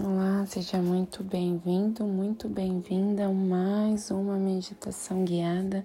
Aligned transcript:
Olá, 0.00 0.46
seja 0.46 0.78
muito 0.78 1.24
bem-vindo, 1.24 2.04
muito 2.04 2.48
bem-vinda 2.48 3.26
a 3.26 3.32
mais 3.32 4.12
uma 4.12 4.36
meditação 4.36 5.24
guiada 5.24 5.84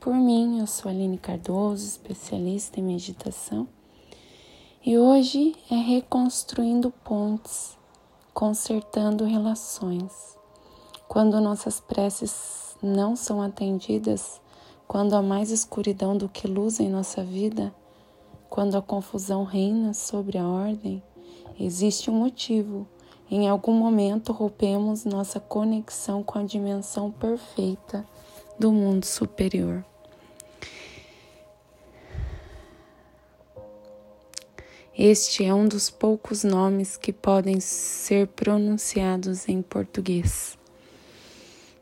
por 0.00 0.14
mim. 0.14 0.60
Eu 0.60 0.66
sou 0.66 0.90
Aline 0.90 1.18
Cardoso, 1.18 1.84
especialista 1.84 2.80
em 2.80 2.84
meditação, 2.84 3.68
e 4.82 4.96
hoje 4.96 5.54
é 5.70 5.74
reconstruindo 5.74 6.90
pontes, 6.90 7.76
consertando 8.32 9.26
relações. 9.26 10.38
Quando 11.06 11.38
nossas 11.38 11.80
preces 11.80 12.74
não 12.82 13.14
são 13.14 13.42
atendidas, 13.42 14.40
quando 14.88 15.14
há 15.14 15.20
mais 15.20 15.50
escuridão 15.50 16.16
do 16.16 16.30
que 16.30 16.48
luz 16.48 16.80
em 16.80 16.88
nossa 16.88 17.22
vida, 17.22 17.74
quando 18.48 18.78
a 18.78 18.82
confusão 18.82 19.44
reina 19.44 19.92
sobre 19.92 20.38
a 20.38 20.48
ordem, 20.48 21.02
existe 21.60 22.10
um 22.10 22.14
motivo 22.14 22.88
em 23.30 23.48
algum 23.48 23.72
momento 23.72 24.32
rompemos 24.32 25.04
nossa 25.04 25.40
conexão 25.40 26.22
com 26.22 26.38
a 26.38 26.42
dimensão 26.42 27.10
perfeita 27.10 28.06
do 28.58 28.72
mundo 28.72 29.04
superior. 29.04 29.84
Este 34.96 35.44
é 35.44 35.52
um 35.52 35.66
dos 35.66 35.90
poucos 35.90 36.44
nomes 36.44 36.96
que 36.96 37.12
podem 37.12 37.58
ser 37.58 38.28
pronunciados 38.28 39.48
em 39.48 39.60
português. 39.60 40.56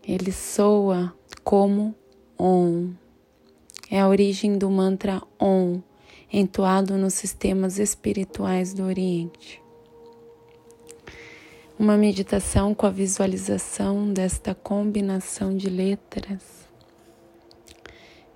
Ele 0.02 0.32
soa 0.32 1.14
como 1.44 1.94
Om. 2.38 2.94
É 3.90 4.00
a 4.00 4.08
origem 4.08 4.56
do 4.56 4.70
mantra 4.70 5.22
Om, 5.38 5.82
entoado 6.32 6.96
nos 6.96 7.12
sistemas 7.12 7.78
espirituais 7.78 8.72
do 8.72 8.84
Oriente. 8.84 9.62
Uma 11.82 11.96
meditação 11.96 12.76
com 12.76 12.86
a 12.86 12.90
visualização 12.90 14.12
desta 14.12 14.54
combinação 14.54 15.56
de 15.56 15.68
letras 15.68 16.70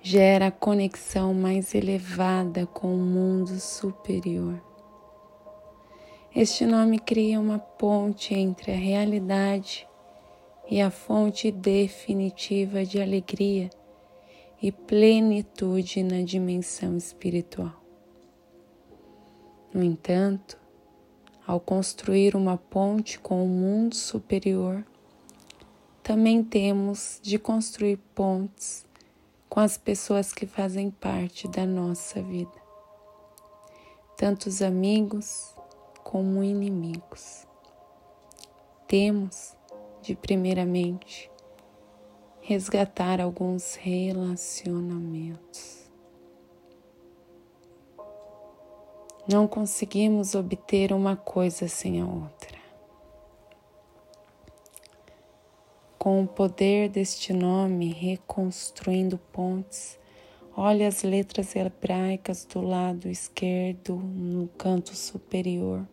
gera 0.01 0.47
a 0.47 0.51
conexão 0.51 1.33
mais 1.33 1.73
elevada 1.73 2.65
com 2.65 2.93
o 2.93 2.97
mundo 2.97 3.57
superior. 3.57 4.61
Este 6.35 6.65
nome 6.65 6.99
cria 6.99 7.39
uma 7.39 7.57
ponte 7.57 8.33
entre 8.33 8.73
a 8.73 8.75
realidade 8.75 9.87
e 10.69 10.81
a 10.81 10.91
fonte 10.91 11.49
definitiva 11.49 12.83
de 12.83 13.01
alegria 13.01 13.69
e 14.61 14.73
plenitude 14.73 16.03
na 16.03 16.21
dimensão 16.21 16.97
espiritual. 16.97 17.81
No 19.73 19.81
entanto, 19.81 20.66
ao 21.47 21.59
construir 21.61 22.35
uma 22.35 22.57
ponte 22.57 23.17
com 23.17 23.45
o 23.45 23.47
mundo 23.47 23.95
superior, 23.95 24.85
também 26.03 26.43
temos 26.43 27.21
de 27.23 27.39
construir 27.39 27.95
pontes 28.13 28.85
com 29.47 29.61
as 29.61 29.77
pessoas 29.77 30.33
que 30.33 30.45
fazem 30.45 30.91
parte 30.91 31.47
da 31.47 31.65
nossa 31.65 32.21
vida, 32.21 32.51
tanto 34.17 34.49
os 34.49 34.61
amigos 34.61 35.55
como 36.03 36.43
inimigos. 36.43 37.47
Temos 38.85 39.55
de, 40.01 40.15
primeiramente, 40.15 41.31
resgatar 42.41 43.21
alguns 43.21 43.75
relacionamentos. 43.75 45.76
Não 49.29 49.45
conseguimos 49.45 50.35
obter 50.35 50.93
uma 50.93 51.17
coisa 51.17 51.67
sem 51.67 51.99
a 51.99 52.05
outra. 52.05 52.57
Com 55.99 56.23
o 56.23 56.27
poder 56.27 56.87
deste 56.87 57.33
nome, 57.33 57.91
reconstruindo 57.91 59.17
pontes, 59.33 59.99
olhe 60.55 60.85
as 60.85 61.03
letras 61.03 61.53
hebraicas 61.57 62.45
do 62.45 62.61
lado 62.61 63.09
esquerdo, 63.09 63.97
no 63.97 64.47
canto 64.57 64.95
superior. 64.95 65.85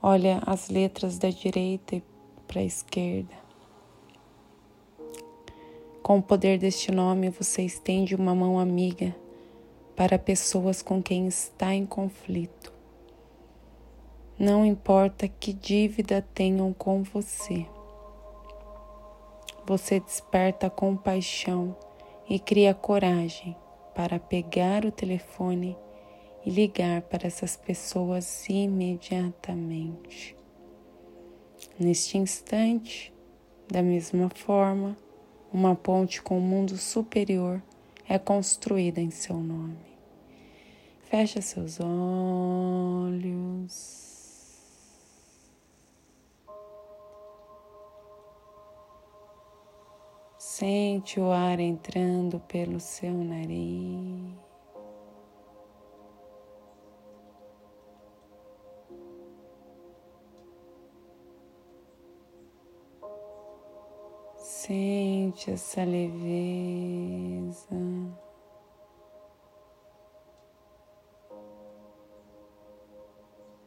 Olha 0.00 0.42
as 0.46 0.70
letras 0.70 1.18
da 1.18 1.28
direita 1.28 2.02
para 2.48 2.62
a 2.62 2.64
esquerda. 2.64 3.34
Com 6.02 6.20
o 6.20 6.22
poder 6.22 6.58
deste 6.58 6.90
nome, 6.90 7.28
você 7.28 7.60
estende 7.60 8.14
uma 8.14 8.34
mão 8.34 8.58
amiga 8.58 9.14
para 9.96 10.18
pessoas 10.18 10.82
com 10.82 11.02
quem 11.02 11.26
está 11.26 11.74
em 11.74 11.86
conflito. 11.86 12.72
Não 14.38 14.66
importa 14.66 15.28
que 15.28 15.52
dívida 15.52 16.26
tenham 16.34 16.72
com 16.72 17.02
você. 17.02 17.66
Você 19.66 20.00
desperta 20.00 20.68
compaixão 20.68 21.76
e 22.28 22.38
cria 22.38 22.74
coragem 22.74 23.56
para 23.94 24.18
pegar 24.18 24.84
o 24.84 24.90
telefone 24.90 25.76
e 26.44 26.50
ligar 26.50 27.02
para 27.02 27.26
essas 27.26 27.56
pessoas 27.56 28.48
imediatamente. 28.48 30.36
Neste 31.78 32.18
instante, 32.18 33.14
da 33.68 33.82
mesma 33.82 34.28
forma, 34.28 34.96
uma 35.52 35.74
ponte 35.74 36.20
com 36.20 36.36
o 36.36 36.42
mundo 36.42 36.76
superior 36.76 37.62
é 38.08 38.18
construída 38.18 39.00
em 39.00 39.10
seu 39.10 39.36
nome. 39.36 39.94
Fecha 41.04 41.40
seus 41.40 41.78
olhos. 41.80 43.24
Sente 50.38 51.18
o 51.18 51.30
ar 51.30 51.58
entrando 51.58 52.38
pelo 52.40 52.78
seu 52.78 53.12
nariz. 53.12 54.53
Sente 64.66 65.50
essa 65.50 65.84
leveza. 65.84 67.68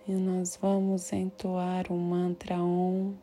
E 0.08 0.12
nós 0.12 0.58
vamos 0.60 1.14
entoar 1.14 1.92
o 1.92 1.96
mantra 1.96 2.56
Om 2.56 3.14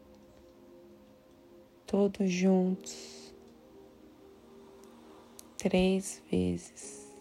todos 1.84 2.30
juntos 2.30 3.34
três 5.58 6.22
vezes. 6.30 7.12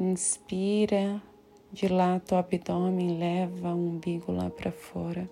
Inspira, 0.00 1.22
dilata 1.70 2.34
o 2.34 2.38
abdômen, 2.38 3.18
leva 3.20 3.72
o 3.72 3.78
umbigo 3.78 4.32
lá 4.32 4.50
para 4.50 4.72
fora. 4.72 5.30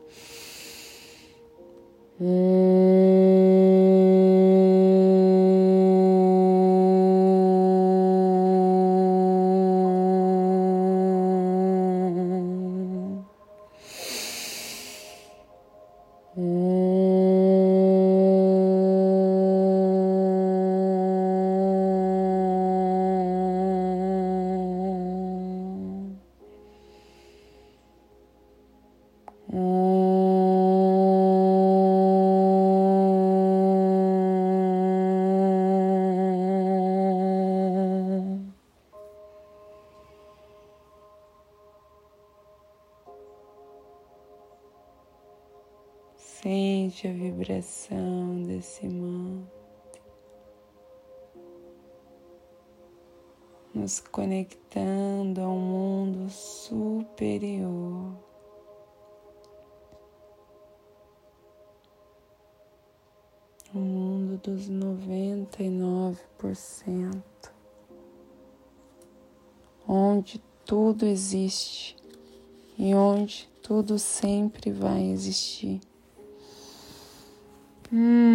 Mm. 16.36 16.71
Sente 46.42 47.06
a 47.06 47.12
vibração 47.12 48.42
desse 48.42 48.88
manto, 48.88 49.48
nos 53.72 54.00
conectando 54.00 55.40
ao 55.40 55.54
mundo 55.54 56.28
superior. 56.28 58.16
O 63.72 63.78
mundo 63.78 64.36
dos 64.38 64.68
noventa 64.68 65.62
e 65.62 65.70
nove 65.70 66.24
por 66.36 66.56
cento, 66.56 67.54
onde 69.86 70.42
tudo 70.66 71.06
existe 71.06 71.96
e 72.76 72.92
onde 72.96 73.48
tudo 73.62 73.96
sempre 73.96 74.72
vai 74.72 75.04
existir. 75.04 75.80
Hum. 77.94 78.32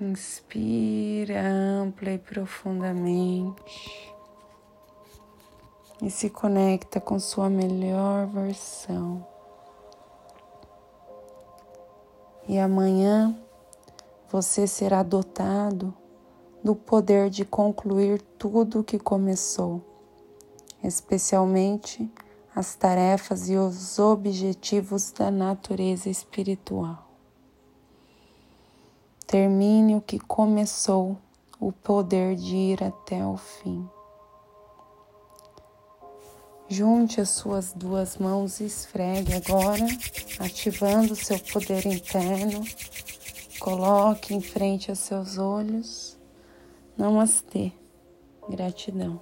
Inspira 0.00 1.42
ampla 1.42 2.12
e 2.12 2.18
profundamente 2.18 3.62
e 6.02 6.08
se 6.08 6.30
conecta 6.30 6.98
com 6.98 7.18
sua 7.18 7.50
melhor 7.50 8.26
versão. 8.28 9.26
E 12.48 12.58
amanhã 12.58 13.36
você 14.30 14.66
será 14.66 15.02
dotado 15.02 15.99
do 16.62 16.74
poder 16.74 17.30
de 17.30 17.44
concluir 17.44 18.20
tudo 18.38 18.80
o 18.80 18.84
que 18.84 18.98
começou, 18.98 19.82
especialmente 20.82 22.10
as 22.54 22.74
tarefas 22.74 23.48
e 23.48 23.56
os 23.56 23.98
objetivos 23.98 25.12
da 25.12 25.30
natureza 25.30 26.10
espiritual. 26.10 27.08
Termine 29.26 29.94
o 29.94 30.00
que 30.00 30.18
começou, 30.18 31.16
o 31.58 31.70
poder 31.70 32.34
de 32.34 32.56
ir 32.56 32.82
até 32.82 33.24
o 33.24 33.36
fim. 33.36 33.88
Junte 36.68 37.20
as 37.20 37.30
suas 37.30 37.72
duas 37.72 38.16
mãos 38.16 38.60
e 38.60 38.64
esfregue 38.64 39.32
agora, 39.34 39.86
ativando 40.38 41.16
seu 41.16 41.38
poder 41.38 41.86
interno. 41.86 42.64
Coloque 43.58 44.34
em 44.34 44.40
frente 44.40 44.90
aos 44.90 45.00
seus 45.00 45.36
olhos. 45.36 46.19
Namastê. 47.00 47.72
Gratidão. 48.50 49.18